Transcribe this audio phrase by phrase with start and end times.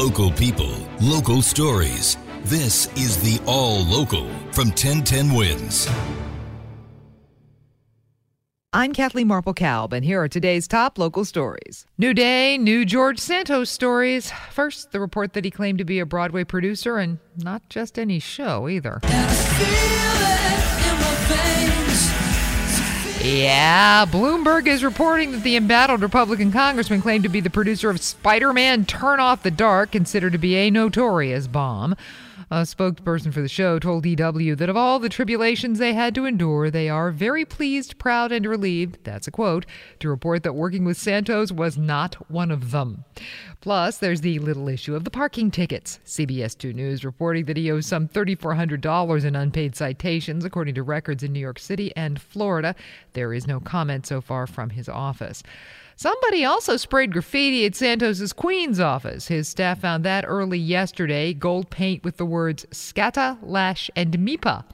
[0.00, 2.16] Local people, local stories.
[2.44, 5.86] This is the All Local from 1010 Wins.
[8.72, 11.84] I'm Kathleen Marple Kalb, and here are today's top local stories.
[11.98, 14.32] New day, new George Santos stories.
[14.50, 18.20] First, the report that he claimed to be a Broadway producer and not just any
[18.20, 19.00] show either.
[23.22, 28.00] Yeah, Bloomberg is reporting that the embattled Republican congressman claimed to be the producer of
[28.00, 31.96] Spider Man Turn Off the Dark, considered to be a notorious bomb.
[32.52, 36.24] A spokesperson for the show told EW that of all the tribulations they had to
[36.24, 39.66] endure, they are very pleased, proud, and relieved, that's a quote,
[40.00, 43.04] to report that working with Santos was not one of them.
[43.60, 46.00] Plus, there's the little issue of the parking tickets.
[46.04, 51.22] CBS 2 News reporting that he owes some $3,400 in unpaid citations, according to records
[51.22, 52.74] in New York City and Florida.
[53.12, 55.44] There is no comment so far from his office.
[56.00, 59.28] Somebody also sprayed graffiti at Santos's Queens office.
[59.28, 64.64] His staff found that early yesterday, gold paint with the words Scatta, Lash, and Mipa.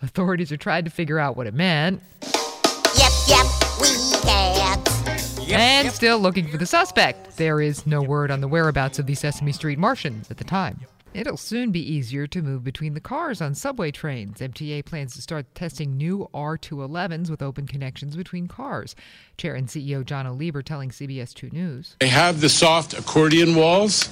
[0.00, 2.02] Authorities are trying to figure out what it meant.
[2.22, 3.46] Yep, yep,
[3.78, 3.88] we
[4.22, 5.50] can't.
[5.50, 7.36] and still looking for the suspect.
[7.36, 10.80] There is no word on the whereabouts of the Sesame Street Martians at the time.
[11.14, 14.40] It'll soon be easier to move between the cars on subway trains.
[14.40, 18.96] MTA plans to start testing new R211s with open connections between cars.
[19.38, 21.94] Chair and CEO Janno Lieber telling CBS 2 News.
[22.00, 24.08] They have the soft accordion walls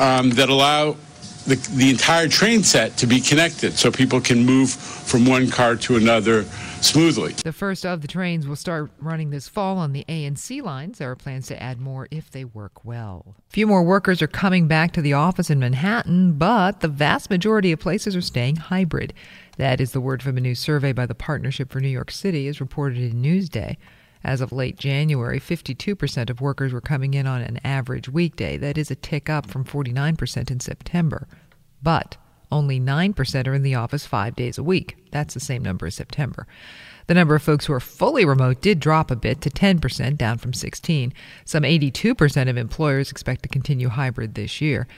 [0.00, 0.96] um, that allow
[1.46, 5.76] the, the entire train set to be connected so people can move from one car
[5.76, 6.44] to another
[6.80, 7.32] smoothly.
[7.32, 10.60] The first of the trains will start running this fall on the A and C
[10.60, 10.98] lines.
[10.98, 13.36] There are plans to add more if they work well.
[13.48, 17.72] Few more workers are coming back to the office in Manhattan, but the vast majority
[17.72, 19.14] of places are staying hybrid.
[19.56, 22.46] That is the word from a new survey by the Partnership for New York City,
[22.48, 23.76] as reported in Newsday.
[24.26, 28.56] As of late January, 52% of workers were coming in on an average weekday.
[28.56, 31.28] That is a tick up from 49% in September.
[31.80, 32.16] But
[32.50, 34.96] only 9% are in the office five days a week.
[35.12, 36.48] That's the same number as September.
[37.06, 40.38] The number of folks who are fully remote did drop a bit to 10%, down
[40.38, 41.12] from 16.
[41.44, 44.88] Some 82% of employers expect to continue hybrid this year.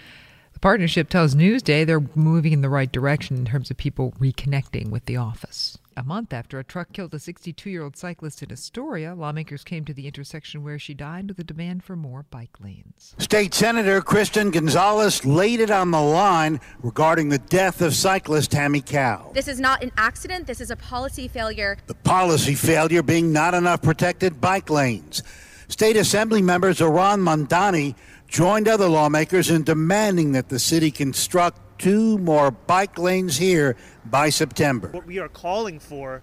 [0.55, 4.89] The partnership tells Newsday they're moving in the right direction in terms of people reconnecting
[4.89, 5.78] with the office.
[5.99, 9.85] A month after a truck killed a 62 year old cyclist in Astoria, lawmakers came
[9.85, 13.17] to the intersection where she died with a demand for more bike lanes.
[13.19, 18.81] State Senator Kristen Gonzalez laid it on the line regarding the death of cyclist Tammy
[18.81, 19.33] Cow.
[19.35, 21.77] This is not an accident, this is a policy failure.
[21.89, 25.25] The policy failure being not enough protected bike lanes.
[25.67, 27.97] State Assembly members Zohran Mamdani
[28.29, 34.29] joined other lawmakers in demanding that the city construct two more bike lanes here by
[34.31, 34.89] September.
[34.89, 36.23] What we are calling for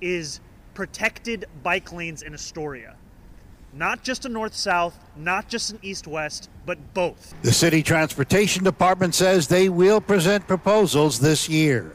[0.00, 0.40] is
[0.74, 2.96] protected bike lanes in Astoria.
[3.72, 7.34] Not just a north south, not just an east west, but both.
[7.42, 11.94] The city transportation department says they will present proposals this year.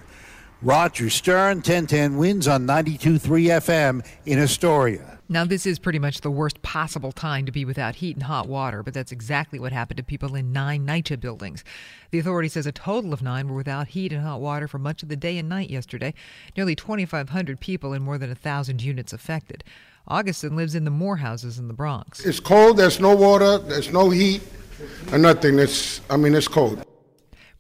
[0.62, 5.13] Roger Stern, 1010 wins on 92.3 FM in Astoria.
[5.30, 8.48] Now, this is pretty much the worst possible time to be without heat and hot
[8.48, 11.64] water, but that's exactly what happened to people in nine NYCHA buildings.
[12.12, 15.02] The authority says a total of nine were without heat and hot water for much
[15.02, 16.14] of the day and night yesterday.
[16.58, 19.64] Nearly 2,500 people and more than 1,000 units affected.
[20.10, 22.26] Augustin lives in the Moore houses in the Bronx.
[22.26, 24.42] It's cold, there's no water, there's no heat,
[25.14, 25.58] and nothing.
[25.58, 26.86] It's, I mean, it's cold.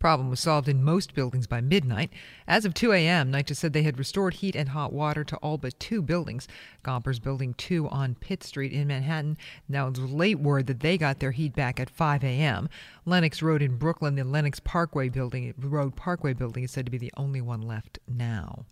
[0.04, 2.12] Problem was solved in most buildings by midnight.
[2.46, 5.58] As of 2 a.m., NYCHA said they had restored heat and hot water to all
[5.58, 6.46] but two buildings.
[6.84, 9.38] Gompers Building 2 on Pitt Street in Manhattan.
[9.70, 12.68] Now it's late word that they got their heat back at 5 a.m.
[13.06, 16.98] Lenox Road in Brooklyn, the Lenox Parkway building, Road Parkway building is said to be
[16.98, 18.66] the only one left now.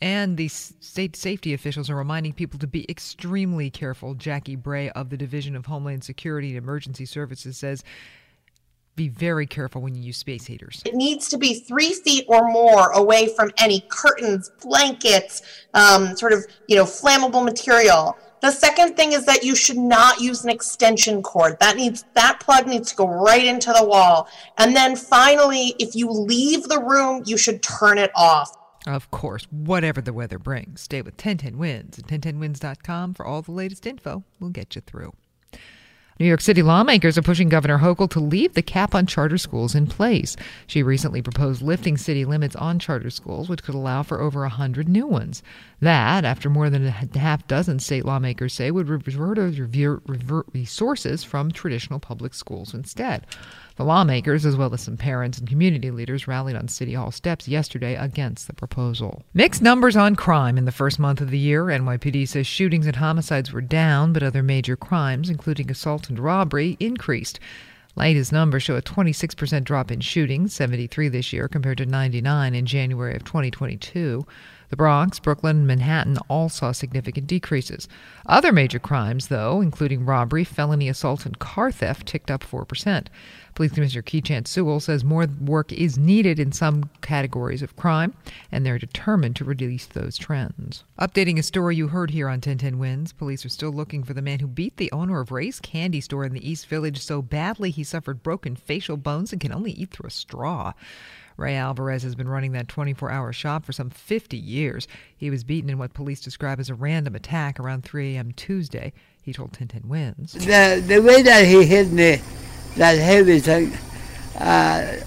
[0.00, 4.14] And the state safety officials are reminding people to be extremely careful.
[4.14, 7.84] Jackie Bray of the Division of Homeland Security and Emergency Services says
[8.96, 10.82] be very careful when you use space heaters.
[10.84, 15.42] It needs to be three feet or more away from any curtains, blankets,
[15.74, 18.16] um, sort of, you know, flammable material.
[18.42, 21.58] The second thing is that you should not use an extension cord.
[21.60, 24.28] That needs that plug needs to go right into the wall.
[24.58, 28.56] And then finally, if you leave the room, you should turn it off.
[28.86, 30.82] Of course, whatever the weather brings.
[30.82, 34.22] Stay with 1010 Wins at 1010wins.com for all the latest info.
[34.38, 35.12] We'll get you through.
[36.18, 39.74] New York City lawmakers are pushing Governor Hochul to leave the cap on charter schools
[39.74, 40.34] in place.
[40.66, 44.48] She recently proposed lifting city limits on charter schools, which could allow for over a
[44.48, 45.42] 100 new ones.
[45.80, 49.36] That, after more than a half dozen state lawmakers say, would revert,
[50.06, 53.26] revert resources from traditional public schools instead.
[53.76, 57.46] The lawmakers, as well as some parents and community leaders, rallied on City Hall steps
[57.46, 59.22] yesterday against the proposal.
[59.34, 61.66] Mixed numbers on crime in the first month of the year.
[61.66, 66.78] NYPD says shootings and homicides were down, but other major crimes, including assault and robbery,
[66.80, 67.38] increased.
[67.96, 72.64] Latest numbers show a 26% drop in shootings, 73 this year compared to 99 in
[72.64, 74.26] January of 2022.
[74.68, 77.88] The Bronx, Brooklyn, and Manhattan all saw significant decreases.
[78.26, 83.06] Other major crimes, though, including robbery, felony assault, and car theft, ticked up 4%.
[83.54, 88.12] Police Commissioner Keechant Sewell says more work is needed in some categories of crime,
[88.52, 90.84] and they're determined to reduce those trends.
[91.00, 94.20] Updating a story you heard here on 1010 Wins, police are still looking for the
[94.20, 97.70] man who beat the owner of Ray's Candy Store in the East Village so badly
[97.70, 100.74] he suffered broken facial bones and can only eat through a straw.
[101.36, 104.88] Ray Alvarez has been running that 24 hour shop for some 50 years.
[105.16, 108.32] He was beaten in what police describe as a random attack around 3 a.m.
[108.32, 108.92] Tuesday.
[109.22, 110.32] He told 1010 Wins.
[110.32, 112.20] The, the way that he hit me,
[112.76, 113.72] that heavy thing,
[114.38, 115.00] uh,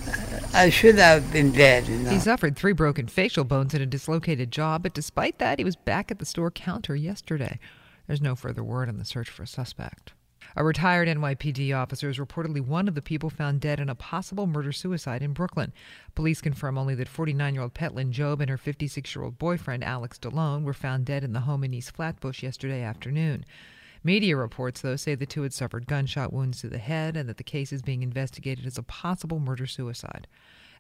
[0.54, 1.88] I should have been dead.
[1.88, 2.10] You know?
[2.10, 5.76] He suffered three broken facial bones and a dislocated jaw, but despite that, he was
[5.76, 7.60] back at the store counter yesterday.
[8.08, 10.14] There's no further word on the search for a suspect.
[10.56, 14.48] A retired NYPD officer is reportedly one of the people found dead in a possible
[14.48, 15.72] murder suicide in Brooklyn.
[16.16, 19.84] Police confirm only that 49 year old Petlin Job and her 56 year old boyfriend,
[19.84, 23.46] Alex DeLone, were found dead in the home in East Flatbush yesterday afternoon.
[24.04, 27.38] Media reports, though, say the two had suffered gunshot wounds to the head and that
[27.38, 30.26] the case is being investigated as a possible murder suicide.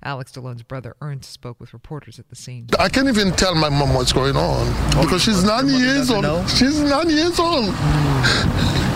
[0.01, 2.67] Alex DeLone's brother Ernst spoke with reporters at the scene.
[2.79, 6.49] I can't even tell my mom what's going on because she's nine years old.
[6.49, 7.75] She's nine years old.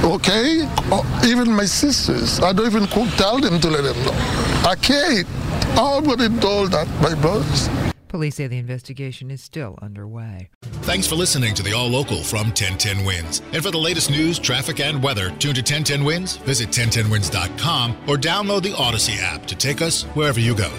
[0.04, 0.68] Okay?
[0.92, 4.12] Oh, even my sisters, I don't even tell them to let them know.
[4.68, 5.28] I can't.
[5.76, 7.70] I already told that my brothers.
[8.10, 10.50] Police say the investigation is still underway.
[10.84, 13.42] Thanks for listening to the All Local from 1010 Wins.
[13.54, 18.18] And for the latest news, traffic, and weather, tune to 1010 Wins, visit 1010wins.com, or
[18.18, 20.70] download the Audacy app to take us wherever you go.